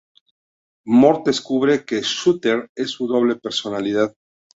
[1.01, 4.15] Mort descubre que Shooter es su doble personalidad.